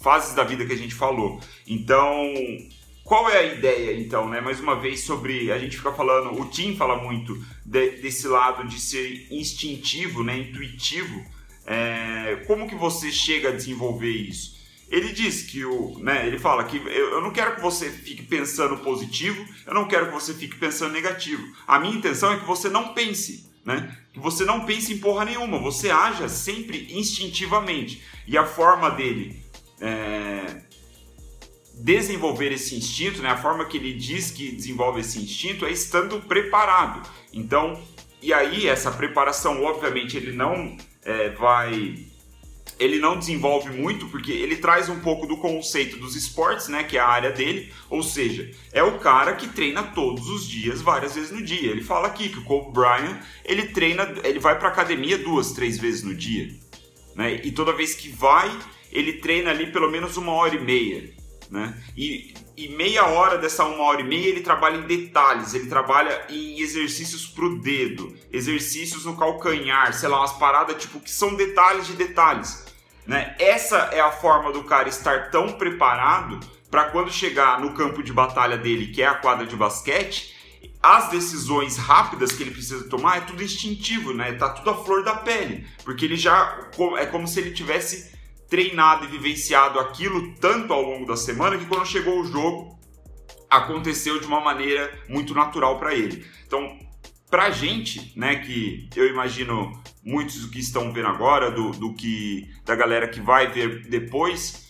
fases 0.02 0.34
da 0.34 0.44
vida 0.44 0.66
que 0.66 0.74
a 0.74 0.78
gente 0.78 0.96
falou. 0.96 1.40
Então, 1.68 2.24
qual 3.06 3.30
é 3.30 3.38
a 3.38 3.44
ideia, 3.54 3.96
então, 3.96 4.28
né? 4.28 4.42
Mais 4.42 4.60
uma 4.60 4.76
vez 4.76 5.02
sobre. 5.02 5.52
A 5.52 5.60
gente 5.60 5.78
fica 5.78 5.92
falando, 5.92 6.42
o 6.42 6.50
Tim 6.50 6.76
fala 6.76 6.98
muito 6.98 7.40
de, 7.64 8.02
desse 8.02 8.28
lado 8.28 8.68
de 8.68 8.80
ser 8.80 9.28
instintivo, 9.32 10.24
né? 10.24 10.36
Intuitivo. 10.40 11.24
É, 11.68 12.44
como 12.48 12.68
que 12.68 12.74
você 12.74 13.12
chega 13.12 13.50
a 13.50 13.52
desenvolver 13.52 14.10
isso? 14.10 14.56
Ele 14.90 15.14
diz 15.14 15.44
que 15.44 15.64
o. 15.64 16.00
Né, 16.00 16.26
ele 16.26 16.40
fala 16.40 16.64
que 16.64 16.78
eu, 16.78 17.22
não 17.22 17.30
quero 17.30 17.56
que 17.56 17.62
você 17.62 17.92
fique 17.92 18.24
pensando 18.24 18.78
positivo, 18.78 19.46
eu 19.68 19.76
não 19.76 19.88
quero 19.88 20.08
que 20.08 20.14
você 20.14 20.34
fique 20.34 20.56
pensando 20.56 20.92
negativo. 20.92 21.44
A 21.68 21.78
minha 21.78 21.96
intenção 21.96 22.34
é 22.34 22.40
que 22.40 22.46
você 22.46 22.70
não 22.70 22.96
pense. 22.96 23.54
Né? 23.64 23.96
Que 24.14 24.20
você 24.20 24.46
não 24.46 24.66
pense 24.66 24.92
em 24.92 24.98
porra 24.98 25.26
nenhuma, 25.26 25.60
você 25.60 25.92
haja 25.92 26.28
sempre 26.28 26.88
instintivamente. 26.92 28.02
E 28.28 28.36
a 28.36 28.46
forma 28.46 28.90
dele 28.90 29.44
é, 29.80 30.65
desenvolver 31.78 32.52
esse 32.52 32.76
instinto, 32.76 33.22
né, 33.22 33.30
a 33.30 33.38
forma 33.38 33.66
que 33.66 33.78
ele 33.78 33.94
diz 33.94 34.32
que 34.32 34.52
desenvolve 34.52 35.02
esse 35.02 35.20
instinto 35.20 35.66
é 35.66 35.72
estando 35.72 36.22
preparado. 36.22 37.08
Então, 37.34 37.82
e 38.22 38.34
aí 38.34 38.68
essa 38.68 38.92
preparação, 38.92 39.64
obviamente, 39.64 40.18
ele 40.18 40.32
não 40.32 40.78
é, 41.04 41.30
vai 41.30 41.96
ele 42.78 43.00
não 43.00 43.18
desenvolve 43.18 43.70
muito 43.70 44.08
porque 44.08 44.32
ele 44.32 44.58
traz 44.58 44.90
um 44.90 45.00
pouco 45.00 45.26
do 45.26 45.38
conceito 45.38 45.98
dos 45.98 46.16
esportes, 46.16 46.68
né, 46.68 46.84
que 46.84 46.98
é 46.98 47.00
a 47.00 47.08
área 47.08 47.32
dele, 47.32 47.72
ou 47.90 48.04
seja, 48.04 48.52
é 48.74 48.84
o 48.84 49.00
cara 49.00 49.34
que 49.34 49.48
treina 49.48 49.84
todos 49.84 50.28
os 50.28 50.48
dias, 50.48 50.82
várias 50.82 51.16
vezes 51.16 51.32
no 51.32 51.42
dia. 51.42 51.72
Ele 51.72 51.84
fala 51.84 52.08
aqui 52.08 52.30
que 52.30 52.40
o 52.40 52.44
Kobe 52.44 52.74
Bryant, 52.74 53.22
ele 53.46 53.68
treina, 53.68 54.14
ele 54.24 54.40
vai 54.40 54.60
para 54.60 54.68
academia 54.68 55.18
duas, 55.18 55.54
três 55.54 55.78
vezes 55.78 56.04
no 56.04 56.14
dia, 56.14 56.54
né? 57.16 57.40
E 57.44 57.52
toda 57.52 57.72
vez 57.72 57.96
que 57.96 58.10
vai, 58.10 58.52
ele 58.92 59.14
treina 59.14 59.52
ali 59.52 59.72
pelo 59.72 59.90
menos 59.90 60.18
uma 60.18 60.34
hora 60.34 60.56
e 60.56 60.60
meia. 60.60 61.15
Né? 61.56 61.74
E, 61.96 62.34
e 62.58 62.68
meia 62.68 63.06
hora 63.06 63.38
dessa 63.38 63.64
uma 63.64 63.86
hora 63.86 64.02
e 64.02 64.04
meia 64.04 64.28
ele 64.28 64.42
trabalha 64.42 64.76
em 64.76 64.82
detalhes, 64.82 65.54
ele 65.54 65.68
trabalha 65.68 66.26
em 66.28 66.60
exercícios 66.60 67.26
pro 67.26 67.58
dedo, 67.60 68.14
exercícios 68.30 69.06
no 69.06 69.16
calcanhar, 69.16 69.94
sei 69.94 70.10
lá, 70.10 70.20
umas 70.20 70.34
paradas 70.34 70.76
tipo 70.82 71.00
que 71.00 71.10
são 71.10 71.34
detalhes 71.34 71.88
de 71.88 71.94
detalhes. 71.94 72.66
Né? 73.08 73.38
Essa 73.40 73.78
é 73.94 74.02
a 74.02 74.12
forma 74.12 74.52
do 74.52 74.66
cara 74.66 74.90
estar 74.90 75.32
tão 75.32 75.54
preparado 75.54 76.42
para 76.70 76.90
quando 76.90 77.10
chegar 77.10 77.62
no 77.62 77.74
campo 77.74 78.04
de 78.04 78.12
batalha 78.12 78.58
dele, 78.58 78.88
que 78.88 79.02
é 79.02 79.08
a 79.08 79.16
quadra 79.16 79.46
de 79.46 79.56
basquete, 79.56 80.36
as 80.84 81.10
decisões 81.10 81.78
rápidas 81.78 82.34
que 82.34 82.44
ele 82.44 82.52
precisa 82.52 82.90
tomar 82.90 83.20
é 83.20 83.22
tudo 83.22 83.42
instintivo, 83.42 84.14
né? 84.14 84.34
Tá 84.34 84.50
tudo 84.50 84.72
à 84.72 84.84
flor 84.84 85.06
da 85.06 85.16
pele, 85.16 85.66
porque 85.86 86.04
ele 86.04 86.18
já 86.18 86.60
é 86.98 87.06
como 87.06 87.26
se 87.30 87.40
ele 87.40 87.52
tivesse 87.52 88.14
treinado 88.50 89.06
e 89.06 89.08
vivenciado 89.08 89.80
aquilo 89.80 90.36
tanto 90.36 90.74
ao 90.74 90.82
longo 90.82 91.06
da 91.06 91.18
semana 91.18 91.58
que 91.58 91.66
quando 91.66 91.86
chegou 91.86 92.20
o 92.20 92.26
jogo 92.26 92.76
aconteceu 93.50 94.20
de 94.20 94.28
uma 94.28 94.42
maneira 94.42 94.92
muito 95.08 95.34
natural 95.34 95.80
para 95.80 95.94
ele. 95.94 96.26
Então, 96.46 96.78
pra 97.30 97.50
gente, 97.50 98.12
né, 98.16 98.38
que 98.38 98.90
eu 98.96 99.08
imagino 99.08 99.72
muitos 100.04 100.42
do 100.42 100.50
que 100.50 100.60
estão 100.60 100.92
vendo 100.92 101.08
agora, 101.08 101.52
do, 101.52 101.72
do 101.72 101.94
que 101.94 102.50
da 102.64 102.76
galera 102.76 103.08
que 103.08 103.20
vai 103.20 103.48
ver 103.48 103.88
depois, 103.88 104.66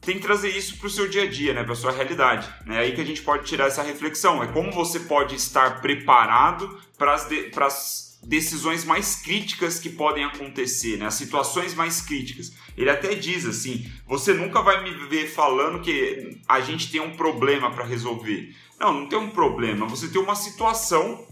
tem 0.00 0.16
que 0.16 0.22
trazer 0.22 0.50
isso 0.50 0.78
para 0.78 0.86
o 0.86 0.90
seu 0.90 1.08
dia 1.08 1.24
a 1.24 1.26
dia, 1.26 1.52
né, 1.52 1.62
para 1.62 1.74
sua 1.74 1.92
realidade. 1.92 2.48
É 2.68 2.78
aí 2.78 2.92
que 2.92 3.00
a 3.00 3.04
gente 3.04 3.22
pode 3.22 3.46
tirar 3.46 3.66
essa 3.66 3.82
reflexão. 3.82 4.42
É 4.42 4.46
como 4.46 4.72
você 4.72 5.00
pode 5.00 5.34
estar 5.34 5.80
preparado 5.80 6.80
para 6.96 7.14
as 7.14 8.09
decisões 8.22 8.84
mais 8.84 9.16
críticas 9.16 9.78
que 9.78 9.88
podem 9.88 10.24
acontecer, 10.24 10.96
né, 10.98 11.06
as 11.06 11.14
situações 11.14 11.74
mais 11.74 12.00
críticas. 12.00 12.52
Ele 12.76 12.90
até 12.90 13.14
diz 13.14 13.46
assim: 13.46 13.90
você 14.06 14.32
nunca 14.34 14.62
vai 14.62 14.82
me 14.82 14.90
ver 15.08 15.28
falando 15.28 15.82
que 15.82 16.38
a 16.48 16.60
gente 16.60 16.90
tem 16.90 17.00
um 17.00 17.16
problema 17.16 17.70
para 17.70 17.84
resolver. 17.84 18.54
Não, 18.78 18.92
não 18.92 19.06
tem 19.08 19.18
um 19.18 19.30
problema. 19.30 19.86
Você 19.86 20.08
tem 20.08 20.20
uma 20.20 20.34
situação, 20.34 21.26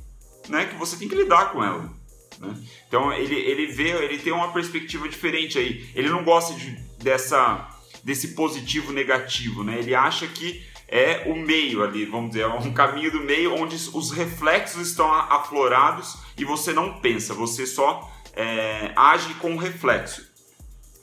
né, 0.49 0.67
que 0.67 0.77
você 0.77 0.97
tem 0.97 1.09
que 1.09 1.15
lidar 1.15 1.53
com 1.53 1.63
ela. 1.63 1.93
Né? 2.39 2.55
Então 2.87 3.13
ele, 3.13 3.35
ele 3.35 3.67
vê, 3.67 3.91
ele 3.91 4.19
tem 4.19 4.33
uma 4.33 4.53
perspectiva 4.53 5.09
diferente 5.09 5.59
aí. 5.59 5.91
Ele 5.95 6.09
não 6.09 6.25
gosta 6.25 6.55
de, 6.55 6.71
dessa 7.03 7.75
desse 8.03 8.29
positivo 8.29 8.93
negativo, 8.93 9.63
né? 9.65 9.79
Ele 9.79 9.95
acha 9.95 10.27
que 10.27 10.65
é 10.89 11.25
o 11.27 11.37
meio 11.37 11.85
ali, 11.85 12.07
vamos 12.07 12.31
dizer, 12.31 12.43
é 12.43 12.47
um 12.47 12.73
caminho 12.73 13.13
do 13.13 13.21
meio 13.21 13.55
onde 13.55 13.77
os 13.77 14.11
reflexos 14.11 14.89
estão 14.89 15.13
aflorados 15.13 16.17
e 16.37 16.45
você 16.45 16.73
não 16.73 16.99
pensa, 17.01 17.35
você 17.35 17.67
só 17.67 18.11
é, 18.35 18.93
age 18.97 19.35
com 19.35 19.55
o 19.55 19.59
reflexo. 19.59 20.27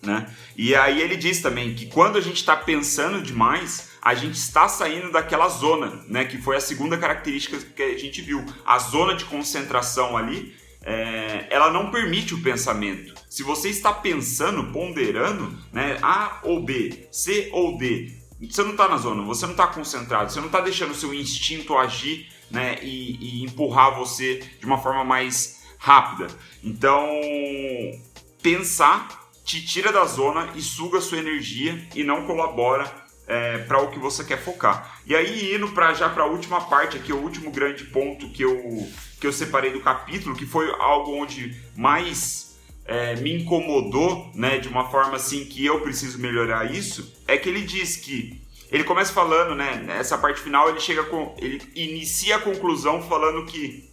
Né? 0.01 0.27
E 0.55 0.75
aí 0.75 1.01
ele 1.01 1.15
diz 1.15 1.41
também 1.41 1.73
que 1.73 1.87
quando 1.87 2.17
a 2.17 2.21
gente 2.21 2.37
está 2.37 2.55
pensando 2.55 3.21
demais, 3.21 3.91
a 4.01 4.13
gente 4.13 4.35
está 4.35 4.67
saindo 4.67 5.11
daquela 5.11 5.49
zona, 5.49 6.03
né? 6.07 6.25
Que 6.25 6.37
foi 6.37 6.55
a 6.55 6.61
segunda 6.61 6.95
característica 6.95 7.57
que 7.57 7.81
a 7.81 7.97
gente 7.97 8.21
viu. 8.21 8.45
A 8.63 8.77
zona 8.77 9.15
de 9.15 9.25
concentração 9.25 10.15
ali 10.15 10.55
é, 10.83 11.47
ela 11.49 11.71
não 11.71 11.89
permite 11.89 12.35
o 12.35 12.41
pensamento. 12.43 13.15
Se 13.27 13.41
você 13.41 13.69
está 13.69 13.91
pensando, 13.91 14.71
ponderando, 14.71 15.57
né, 15.73 15.97
A 16.03 16.39
ou 16.43 16.63
B, 16.63 17.07
C 17.11 17.49
ou 17.51 17.79
D, 17.79 18.13
você 18.49 18.63
não 18.63 18.71
está 18.71 18.87
na 18.87 18.97
zona, 18.97 19.23
você 19.23 19.45
não 19.45 19.53
está 19.53 19.67
concentrado, 19.67 20.31
você 20.31 20.39
não 20.39 20.47
está 20.47 20.61
deixando 20.61 20.91
o 20.91 20.95
seu 20.95 21.13
instinto 21.13 21.77
agir 21.77 22.27
né, 22.49 22.77
e, 22.81 23.41
e 23.41 23.43
empurrar 23.43 23.95
você 23.95 24.43
de 24.59 24.65
uma 24.65 24.77
forma 24.77 25.03
mais 25.03 25.63
rápida. 25.77 26.27
Então, 26.63 27.09
pensar 28.41 29.25
te 29.43 29.63
tira 29.63 29.91
da 29.91 30.05
zona 30.05 30.49
e 30.55 30.61
suga 30.61 30.99
sua 30.99 31.19
energia 31.19 31.87
e 31.93 32.03
não 32.03 32.25
colabora 32.25 32.91
é, 33.27 33.59
para 33.59 33.81
o 33.81 33.91
que 33.91 33.99
você 33.99 34.23
quer 34.23 34.43
focar. 34.43 34.99
E 35.05 35.15
aí 35.15 35.55
indo 35.55 35.69
para 35.69 35.93
já 35.93 36.09
para 36.09 36.23
a 36.23 36.27
última 36.27 36.61
parte 36.61 36.97
aqui, 36.97 37.13
o 37.13 37.21
último 37.21 37.51
grande 37.51 37.85
ponto 37.85 38.29
que 38.29 38.43
eu 38.43 38.87
que 39.19 39.25
eu 39.25 39.31
separei 39.31 39.71
do 39.71 39.81
capítulo, 39.81 40.35
que 40.35 40.45
foi 40.45 40.69
algo 40.79 41.15
onde 41.15 41.59
mais 41.75 42.44
é, 42.85 43.15
me 43.15 43.33
incomodou, 43.33 44.29
né, 44.35 44.57
de 44.59 44.67
uma 44.67 44.89
forma 44.89 45.15
assim 45.15 45.45
que 45.45 45.65
eu 45.65 45.81
preciso 45.81 46.19
melhorar 46.19 46.71
isso, 46.71 47.13
é 47.27 47.37
que 47.37 47.49
ele 47.49 47.61
diz 47.61 47.97
que 47.97 48.41
ele 48.71 48.83
começa 48.83 49.11
falando, 49.11 49.55
né, 49.55 49.81
nessa 49.85 50.17
parte 50.17 50.39
final 50.39 50.69
ele 50.69 50.79
chega 50.79 51.03
com, 51.03 51.35
ele 51.39 51.61
inicia 51.75 52.35
a 52.35 52.39
conclusão 52.39 53.01
falando 53.01 53.45
que 53.45 53.89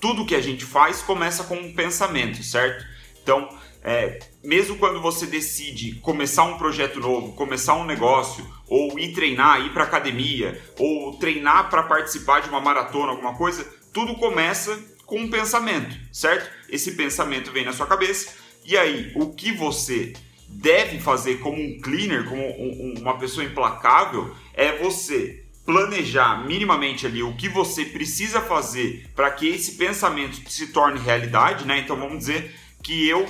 tudo 0.00 0.26
que 0.26 0.34
a 0.34 0.40
gente 0.40 0.64
faz 0.64 1.00
começa 1.02 1.44
com 1.44 1.56
um 1.56 1.72
pensamento, 1.72 2.42
certo? 2.42 2.84
Então, 3.22 3.48
é, 3.82 4.18
mesmo 4.42 4.76
quando 4.76 5.00
você 5.00 5.26
decide 5.26 5.94
começar 6.00 6.44
um 6.44 6.58
projeto 6.58 7.00
novo, 7.00 7.32
começar 7.32 7.74
um 7.74 7.84
negócio, 7.84 8.44
ou 8.68 8.98
ir 8.98 9.12
treinar, 9.12 9.64
ir 9.64 9.72
para 9.72 9.84
academia, 9.84 10.60
ou 10.78 11.16
treinar 11.18 11.70
para 11.70 11.84
participar 11.84 12.40
de 12.40 12.48
uma 12.48 12.60
maratona, 12.60 13.12
alguma 13.12 13.34
coisa, 13.34 13.64
tudo 13.92 14.16
começa 14.16 14.78
com 15.06 15.20
um 15.20 15.30
pensamento, 15.30 15.96
certo? 16.12 16.50
Esse 16.68 16.92
pensamento 16.92 17.52
vem 17.52 17.64
na 17.64 17.72
sua 17.72 17.86
cabeça 17.86 18.34
e 18.64 18.76
aí 18.76 19.12
o 19.14 19.32
que 19.32 19.52
você 19.52 20.12
deve 20.48 20.98
fazer 20.98 21.38
como 21.38 21.62
um 21.62 21.80
cleaner, 21.80 22.24
como 22.24 22.42
um, 22.42 22.94
uma 22.98 23.16
pessoa 23.18 23.44
implacável, 23.44 24.34
é 24.52 24.76
você 24.78 25.44
planejar 25.64 26.46
minimamente 26.46 27.06
ali 27.06 27.22
o 27.22 27.36
que 27.36 27.48
você 27.48 27.84
precisa 27.84 28.40
fazer 28.40 29.08
para 29.14 29.30
que 29.30 29.48
esse 29.48 29.72
pensamento 29.72 30.48
se 30.50 30.68
torne 30.68 31.00
realidade, 31.00 31.64
né? 31.64 31.78
Então 31.78 31.96
vamos 31.96 32.18
dizer 32.18 32.54
que 32.82 33.08
eu 33.08 33.26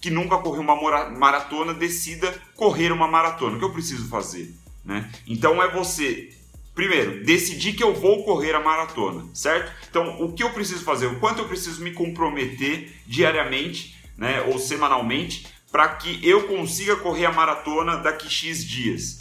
que 0.00 0.08
nunca 0.08 0.38
corri 0.38 0.58
uma 0.58 0.74
maratona 1.10 1.74
decida 1.74 2.32
correr 2.56 2.90
uma 2.90 3.06
maratona. 3.06 3.56
O 3.56 3.58
que 3.58 3.64
eu 3.64 3.72
preciso 3.72 4.08
fazer, 4.08 4.54
né? 4.84 5.10
Então 5.26 5.62
é 5.62 5.68
você 5.68 6.30
Primeiro, 6.80 7.22
decidir 7.22 7.74
que 7.74 7.84
eu 7.84 7.92
vou 7.92 8.24
correr 8.24 8.54
a 8.54 8.58
maratona, 8.58 9.28
certo? 9.34 9.70
Então, 9.90 10.22
o 10.22 10.32
que 10.32 10.42
eu 10.42 10.48
preciso 10.48 10.82
fazer? 10.82 11.08
O 11.08 11.20
quanto 11.20 11.40
eu 11.40 11.46
preciso 11.46 11.84
me 11.84 11.92
comprometer 11.92 12.90
diariamente, 13.06 14.02
né, 14.16 14.40
ou 14.50 14.58
semanalmente, 14.58 15.46
para 15.70 15.86
que 15.96 16.26
eu 16.26 16.48
consiga 16.48 16.96
correr 16.96 17.26
a 17.26 17.32
maratona 17.32 17.98
daqui 17.98 18.30
X 18.30 18.64
dias? 18.64 19.18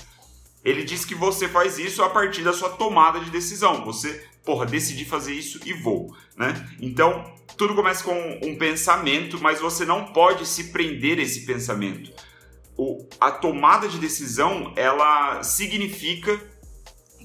Ele 0.64 0.86
diz 0.86 1.04
que 1.04 1.14
você 1.14 1.50
faz 1.50 1.78
isso 1.78 2.02
a 2.02 2.10
partir 2.10 2.44
da 2.44 2.54
sua 2.54 2.70
tomada 2.70 3.20
de 3.20 3.30
decisão. 3.30 3.84
Você, 3.84 4.26
porra, 4.46 4.66
decidi 4.66 5.04
fazer 5.04 5.34
isso 5.34 5.60
e 5.66 5.74
vou, 5.74 6.16
né? 6.38 6.66
Então, 6.80 7.30
tudo 7.58 7.76
começa 7.76 8.06
com 8.06 8.40
um 8.42 8.56
pensamento, 8.56 9.38
mas 9.42 9.60
você 9.60 9.84
não 9.84 10.14
pode 10.14 10.46
se 10.46 10.72
prender 10.72 11.20
a 11.20 11.24
esse 11.24 11.46
pensamento. 11.46 12.10
O, 12.78 13.06
a 13.20 13.30
tomada 13.32 13.90
de 13.90 13.98
decisão, 13.98 14.72
ela 14.78 15.44
significa 15.44 16.40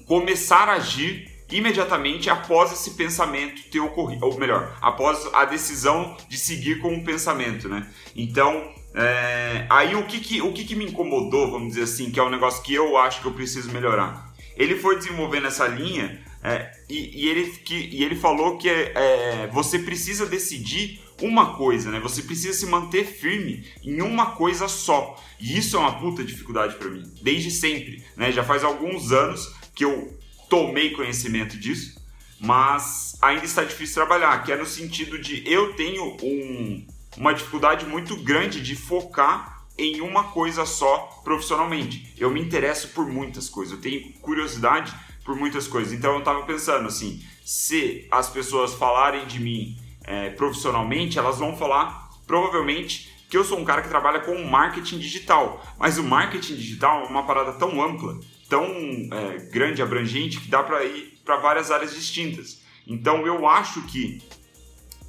começar 0.05 0.69
a 0.69 0.73
agir 0.73 1.31
imediatamente 1.51 2.29
após 2.29 2.71
esse 2.71 2.91
pensamento 2.91 3.61
ter 3.69 3.79
ocorrido, 3.79 4.25
ou 4.25 4.37
melhor, 4.39 4.77
após 4.81 5.27
a 5.33 5.45
decisão 5.45 6.17
de 6.27 6.37
seguir 6.37 6.79
com 6.79 6.95
o 6.95 7.03
pensamento, 7.03 7.69
né? 7.69 7.87
Então, 8.15 8.73
é, 8.93 9.65
aí 9.69 9.95
o 9.95 10.05
que 10.05 10.19
que, 10.19 10.41
o 10.41 10.51
que 10.53 10.63
que 10.63 10.75
me 10.75 10.85
incomodou, 10.85 11.51
vamos 11.51 11.69
dizer 11.69 11.83
assim, 11.83 12.09
que 12.09 12.19
é 12.19 12.23
um 12.23 12.29
negócio 12.29 12.63
que 12.63 12.73
eu 12.73 12.97
acho 12.97 13.21
que 13.21 13.27
eu 13.27 13.33
preciso 13.33 13.71
melhorar. 13.71 14.33
Ele 14.57 14.75
foi 14.75 14.95
desenvolvendo 14.95 15.47
essa 15.47 15.67
linha 15.67 16.23
é, 16.41 16.71
e, 16.89 17.23
e, 17.23 17.27
ele, 17.27 17.51
que, 17.57 17.75
e 17.75 18.03
ele 18.03 18.15
falou 18.15 18.57
que 18.57 18.69
é, 18.69 18.93
é, 18.95 19.49
você 19.51 19.79
precisa 19.79 20.25
decidir 20.25 21.01
uma 21.21 21.55
coisa, 21.55 21.89
né? 21.91 21.99
Você 21.99 22.21
precisa 22.21 22.53
se 22.53 22.65
manter 22.65 23.05
firme 23.05 23.65
em 23.83 24.01
uma 24.01 24.27
coisa 24.27 24.67
só. 24.67 25.15
E 25.39 25.57
isso 25.57 25.75
é 25.75 25.79
uma 25.79 25.99
puta 25.99 26.23
dificuldade 26.23 26.75
para 26.75 26.89
mim, 26.89 27.03
desde 27.21 27.51
sempre, 27.51 28.03
né? 28.15 28.31
Já 28.31 28.43
faz 28.43 28.63
alguns 28.63 29.11
anos 29.11 29.55
que 29.75 29.83
eu 29.83 30.17
tomei 30.49 30.91
conhecimento 30.91 31.57
disso, 31.57 32.01
mas 32.39 33.17
ainda 33.21 33.45
está 33.45 33.63
difícil 33.63 33.95
trabalhar, 33.95 34.43
que 34.43 34.51
é 34.51 34.55
no 34.55 34.65
sentido 34.65 35.19
de 35.19 35.43
eu 35.45 35.73
tenho 35.73 36.17
um, 36.23 36.87
uma 37.17 37.33
dificuldade 37.33 37.85
muito 37.85 38.15
grande 38.17 38.61
de 38.61 38.75
focar 38.75 39.65
em 39.77 40.01
uma 40.01 40.25
coisa 40.25 40.65
só 40.65 41.21
profissionalmente. 41.23 42.13
Eu 42.17 42.31
me 42.31 42.41
interesso 42.41 42.89
por 42.89 43.05
muitas 43.05 43.49
coisas, 43.49 43.73
eu 43.75 43.81
tenho 43.81 44.13
curiosidade 44.21 44.93
por 45.23 45.35
muitas 45.35 45.67
coisas. 45.67 45.91
Então 45.91 46.13
eu 46.13 46.19
estava 46.19 46.43
pensando 46.43 46.87
assim, 46.87 47.21
se 47.43 48.07
as 48.11 48.29
pessoas 48.29 48.73
falarem 48.73 49.25
de 49.25 49.39
mim 49.39 49.77
é, 50.03 50.29
profissionalmente, 50.29 51.17
elas 51.17 51.39
vão 51.39 51.57
falar 51.57 52.09
provavelmente 52.25 53.13
que 53.29 53.35
eu 53.35 53.43
sou 53.43 53.59
um 53.59 53.65
cara 53.65 53.81
que 53.81 53.89
trabalha 53.89 54.19
com 54.19 54.43
marketing 54.43 54.99
digital. 54.99 55.65
Mas 55.77 55.97
o 55.97 56.03
marketing 56.03 56.55
digital 56.55 57.03
é 57.03 57.07
uma 57.07 57.23
parada 57.23 57.53
tão 57.53 57.81
ampla 57.81 58.17
tão 58.49 58.65
é, 58.65 59.37
grande, 59.51 59.81
abrangente, 59.81 60.39
que 60.39 60.47
dá 60.47 60.63
para 60.63 60.83
ir 60.83 61.19
para 61.23 61.37
várias 61.37 61.71
áreas 61.71 61.93
distintas. 61.93 62.61
Então 62.87 63.25
eu 63.25 63.47
acho 63.47 63.81
que, 63.83 64.21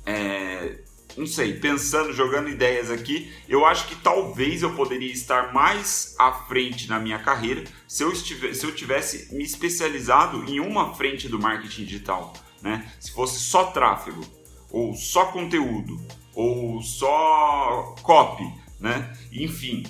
é, 0.07 0.78
não 1.16 1.26
sei, 1.26 1.55
pensando, 1.55 2.12
jogando 2.12 2.49
ideias 2.49 2.90
aqui, 2.90 3.31
eu 3.49 3.66
acho 3.66 3.88
que 3.88 3.97
talvez 3.97 4.62
eu 4.62 4.75
poderia 4.75 5.12
estar 5.12 5.52
mais 5.52 6.14
à 6.19 6.33
frente 6.33 6.88
na 6.88 6.99
minha 6.99 7.19
carreira 7.19 7.64
se 7.87 8.02
eu, 8.02 8.11
estivesse, 8.12 8.61
se 8.61 8.66
eu 8.66 8.75
tivesse 8.75 9.35
me 9.35 9.45
especializado 9.45 10.45
em 10.50 10.61
uma 10.61 10.95
frente 10.95 11.28
do 11.28 11.38
marketing 11.38 11.85
digital. 11.85 12.33
Né? 12.62 12.90
Se 12.99 13.12
fosse 13.12 13.38
só 13.38 13.64
tráfego, 13.64 14.25
ou 14.71 14.95
só 14.95 15.26
conteúdo, 15.26 16.00
ou 16.35 16.83
só 16.83 17.95
copy, 18.02 18.45
né? 18.81 19.16
enfim. 19.31 19.85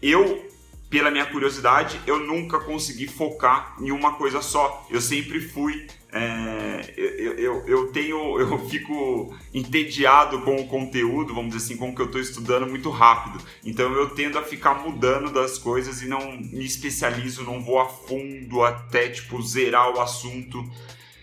Eu 0.00 0.53
pela 0.94 1.10
minha 1.10 1.26
curiosidade, 1.26 2.00
eu 2.06 2.20
nunca 2.20 2.60
consegui 2.60 3.08
focar 3.08 3.74
em 3.80 3.90
uma 3.90 4.14
coisa 4.14 4.40
só. 4.40 4.86
Eu 4.88 5.00
sempre 5.00 5.40
fui. 5.40 5.88
É, 6.12 6.94
eu, 6.96 7.32
eu, 7.32 7.66
eu, 7.66 7.86
tenho. 7.88 8.14
Eu 8.38 8.68
fico 8.68 9.36
entediado 9.52 10.42
com 10.42 10.54
o 10.54 10.68
conteúdo, 10.68 11.34
vamos 11.34 11.52
dizer 11.52 11.64
assim, 11.64 11.76
com 11.76 11.90
o 11.90 11.94
que 11.96 12.00
eu 12.00 12.06
estou 12.06 12.20
estudando 12.20 12.68
muito 12.68 12.90
rápido. 12.90 13.44
Então 13.64 13.92
eu 13.92 14.10
tendo 14.10 14.38
a 14.38 14.42
ficar 14.42 14.74
mudando 14.74 15.32
das 15.32 15.58
coisas 15.58 16.00
e 16.00 16.06
não 16.06 16.36
me 16.36 16.64
especializo, 16.64 17.42
não 17.42 17.60
vou 17.60 17.80
a 17.80 17.88
fundo 17.88 18.62
até 18.62 19.08
tipo 19.08 19.42
zerar 19.42 19.90
o 19.90 20.00
assunto, 20.00 20.64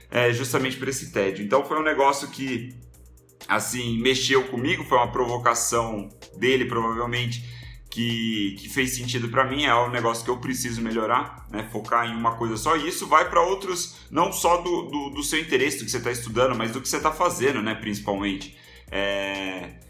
é, 0.09 0.33
justamente 0.33 0.75
por 0.75 0.89
esse 0.89 1.13
tédio. 1.13 1.45
Então 1.45 1.63
foi 1.63 1.79
um 1.79 1.83
negócio 1.83 2.27
que 2.27 2.75
assim 3.47 3.97
mexeu 3.99 4.43
comigo, 4.47 4.83
foi 4.83 4.97
uma 4.97 5.11
provocação 5.11 6.09
dele 6.37 6.65
provavelmente 6.65 7.60
que, 7.91 8.55
que 8.57 8.69
fez 8.69 8.95
sentido 8.95 9.27
para 9.27 9.43
mim, 9.43 9.65
é 9.65 9.75
um 9.75 9.89
negócio 9.89 10.23
que 10.23 10.31
eu 10.31 10.37
preciso 10.37 10.81
melhorar, 10.81 11.45
né? 11.51 11.67
focar 11.71 12.07
em 12.07 12.15
uma 12.15 12.37
coisa 12.37 12.55
só. 12.55 12.77
E 12.77 12.87
isso 12.87 13.05
vai 13.05 13.29
para 13.29 13.43
outros, 13.43 13.97
não 14.09 14.31
só 14.31 14.57
do, 14.57 14.83
do, 14.83 15.09
do, 15.09 15.23
seu 15.23 15.37
interesse, 15.39 15.79
do 15.79 15.85
que 15.85 15.91
você 15.91 15.97
está 15.97 16.09
estudando, 16.09 16.55
mas 16.55 16.71
do 16.71 16.81
que 16.81 16.87
você 16.87 16.97
está 16.97 17.11
fazendo, 17.11 17.61
né? 17.61 17.75
principalmente. 17.75 18.57
É... 18.89 19.81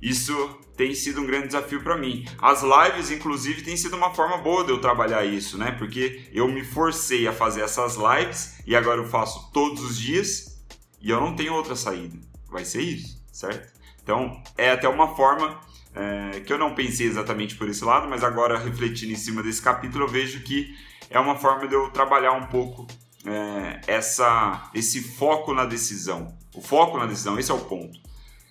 Isso 0.00 0.34
tem 0.76 0.94
sido 0.94 1.22
um 1.22 1.26
grande 1.26 1.46
desafio 1.46 1.82
para 1.82 1.96
mim. 1.96 2.26
As 2.40 2.62
lives, 2.62 3.10
inclusive, 3.10 3.62
tem 3.62 3.76
sido 3.76 3.96
uma 3.96 4.14
forma 4.14 4.36
boa 4.36 4.62
de 4.62 4.70
eu 4.70 4.80
trabalhar 4.80 5.24
isso, 5.24 5.58
né? 5.58 5.72
Porque 5.72 6.28
eu 6.32 6.46
me 6.46 6.62
forcei 6.62 7.26
a 7.26 7.32
fazer 7.32 7.62
essas 7.62 7.96
lives 7.96 8.60
e 8.64 8.76
agora 8.76 9.00
eu 9.00 9.08
faço 9.08 9.50
todos 9.50 9.82
os 9.82 9.98
dias 9.98 10.62
e 11.00 11.10
eu 11.10 11.20
não 11.20 11.34
tenho 11.34 11.54
outra 11.54 11.74
saída. 11.74 12.16
Vai 12.48 12.64
ser 12.64 12.82
isso, 12.82 13.20
certo? 13.32 13.76
Então, 14.00 14.40
é 14.56 14.70
até 14.70 14.88
uma 14.88 15.16
forma 15.16 15.60
é, 15.98 16.40
que 16.40 16.52
eu 16.52 16.58
não 16.58 16.74
pensei 16.74 17.08
exatamente 17.08 17.56
por 17.56 17.68
esse 17.68 17.84
lado, 17.84 18.08
mas 18.08 18.22
agora 18.22 18.56
refletindo 18.56 19.12
em 19.12 19.16
cima 19.16 19.42
desse 19.42 19.60
capítulo, 19.60 20.04
eu 20.04 20.08
vejo 20.08 20.40
que 20.44 20.72
é 21.10 21.18
uma 21.18 21.36
forma 21.36 21.66
de 21.66 21.74
eu 21.74 21.90
trabalhar 21.90 22.32
um 22.32 22.46
pouco 22.46 22.86
é, 23.26 23.80
essa, 23.88 24.70
esse 24.72 25.02
foco 25.02 25.52
na 25.52 25.64
decisão. 25.64 26.38
O 26.54 26.62
foco 26.62 26.96
na 26.98 27.06
decisão, 27.06 27.36
esse 27.36 27.50
é 27.50 27.54
o 27.54 27.64
ponto. 27.64 27.98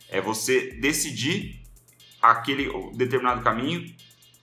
É 0.10 0.20
você 0.20 0.72
decidir 0.74 1.62
aquele 2.22 2.70
determinado 2.94 3.42
caminho, 3.42 3.96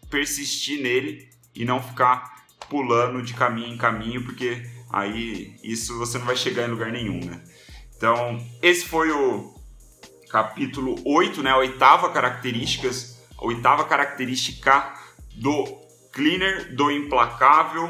persistir 0.08 0.80
nele 0.80 1.28
e 1.54 1.64
não 1.64 1.82
ficar 1.82 2.46
pulando 2.70 3.22
de 3.22 3.34
caminho 3.34 3.74
em 3.74 3.76
caminho, 3.76 4.24
porque 4.24 4.62
aí 4.90 5.54
isso 5.62 5.98
você 5.98 6.16
não 6.18 6.24
vai 6.24 6.36
chegar 6.36 6.66
em 6.66 6.70
lugar 6.70 6.90
nenhum, 6.90 7.20
né? 7.20 7.42
Então, 7.96 8.38
esse 8.62 8.86
foi 8.86 9.10
o, 9.10 9.53
capítulo 10.34 11.00
8, 11.06 11.44
né, 11.44 11.50
a 11.50 11.58
oitava 11.58 12.10
características, 12.10 13.22
oitava 13.38 13.84
característica 13.84 14.92
do 15.36 15.64
cleaner, 16.12 16.74
do 16.74 16.90
implacável. 16.90 17.88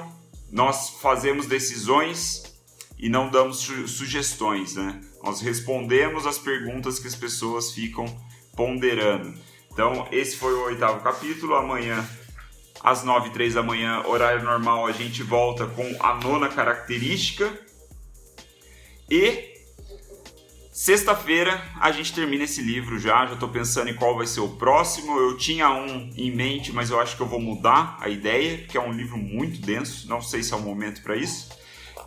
Nós 0.53 0.91
fazemos 1.01 1.47
decisões 1.47 2.55
e 2.99 3.09
não 3.09 3.31
damos 3.31 3.61
su 3.61 3.89
sugestões, 3.89 4.75
né? 4.75 5.01
Nós 5.23 5.41
respondemos 5.41 6.27
as 6.27 6.37
perguntas 6.37 6.99
que 6.99 7.09
as 7.09 7.15
pessoas 7.15 7.73
ficam 7.73 8.05
ponderando. 8.55 9.35
Então, 9.73 10.07
esse 10.13 10.37
foi 10.37 10.53
o 10.53 10.65
oitavo 10.65 11.03
capítulo. 11.03 11.55
Amanhã, 11.55 12.07
às 12.83 13.03
nove 13.03 13.31
e 13.31 13.33
três 13.33 13.55
da 13.55 13.63
manhã, 13.63 14.03
horário 14.05 14.45
normal, 14.45 14.87
a 14.87 14.93
gente 14.93 15.23
volta 15.23 15.67
com 15.67 15.97
a 15.99 16.15
nona 16.17 16.51
característica. 16.51 17.51
E 19.11 19.54
Sexta-feira 20.75 21.63
a 21.79 21.93
gente 21.93 22.13
termina 22.13 22.43
esse 22.43 22.61
livro 22.61 22.99
já, 22.99 23.25
já 23.27 23.35
estou 23.35 23.49
pensando 23.49 23.91
em 23.91 23.95
qual 23.95 24.17
vai 24.17 24.27
ser 24.27 24.41
o 24.41 24.57
próximo. 24.57 25.17
Eu 25.17 25.37
tinha 25.37 25.71
um 25.71 26.11
em 26.17 26.35
mente, 26.35 26.73
mas 26.73 26.91
eu 26.91 26.99
acho 26.99 27.17
que 27.17 27.23
eu 27.23 27.29
vou 27.29 27.39
mudar 27.39 27.97
a 28.01 28.09
ideia, 28.09 28.59
porque 28.59 28.77
é 28.77 28.81
um 28.81 28.91
livro 28.91 29.17
muito 29.17 29.61
denso, 29.61 30.09
não 30.09 30.21
sei 30.21 30.43
se 30.43 30.53
é 30.53 30.57
o 30.57 30.61
momento 30.61 31.01
para 31.01 31.15
isso. 31.15 31.49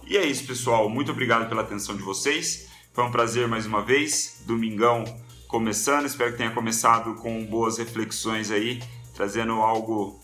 E 0.06 0.18
é 0.18 0.26
isso, 0.26 0.46
pessoal. 0.46 0.90
Muito 0.90 1.14
obrigado 1.14 1.48
pela 1.48 1.62
atenção 1.62 1.96
de 1.96 2.04
vocês. 2.04 2.68
Foi 2.92 3.06
um 3.06 3.10
prazer 3.10 3.48
mais 3.48 3.66
uma 3.66 3.82
vez. 3.82 4.44
Domingão 4.46 5.06
começando, 5.48 6.06
espero 6.06 6.34
que 6.34 6.38
tenha 6.38 6.52
começado 6.52 7.16
com 7.16 7.46
boas 7.46 7.78
reflexões 7.78 8.52
aí, 8.52 8.84
trazendo 9.16 9.54
algo 9.54 10.20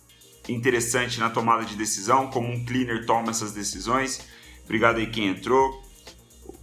interessante 0.50 1.18
na 1.18 1.30
tomada 1.30 1.64
de 1.64 1.78
decisão, 1.78 2.30
como 2.30 2.50
um 2.52 2.66
cleaner 2.66 3.06
toma 3.06 3.30
essas 3.30 3.54
decisões. 3.54 4.28
Obrigado 4.66 4.98
aí 4.98 5.08
quem 5.08 5.30
entrou. 5.30 5.82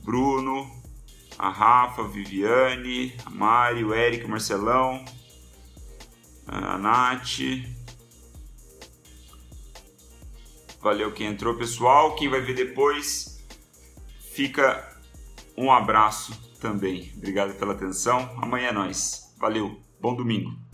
Bruno, 0.05 0.80
a 1.41 1.49
Rafa, 1.49 2.03
a 2.03 2.07
Viviane, 2.07 3.17
a 3.25 3.31
Mari, 3.31 3.83
o 3.83 3.95
Eric, 3.95 4.27
o 4.27 4.29
Marcelão, 4.29 5.03
a 6.47 6.77
Nath. 6.77 7.39
Valeu 10.83 11.13
quem 11.13 11.29
entrou, 11.29 11.55
pessoal. 11.55 12.15
Quem 12.15 12.29
vai 12.29 12.43
ver 12.43 12.55
depois, 12.55 13.43
fica 14.35 14.87
um 15.57 15.73
abraço 15.73 16.39
também. 16.61 17.11
Obrigado 17.17 17.55
pela 17.55 17.73
atenção. 17.73 18.31
Amanhã 18.37 18.69
é 18.69 18.73
nós. 18.73 19.35
Valeu. 19.39 19.81
Bom 19.99 20.15
domingo. 20.15 20.70